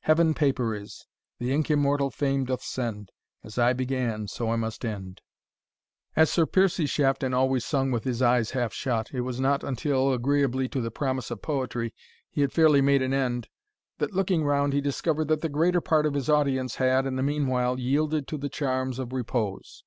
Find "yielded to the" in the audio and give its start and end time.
17.80-18.50